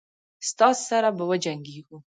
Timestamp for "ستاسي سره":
0.49-1.09